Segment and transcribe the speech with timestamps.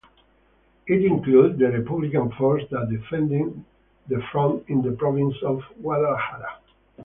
[0.87, 3.63] It included the Republican forces that defended
[4.07, 6.55] the front in the province of Guadalajara.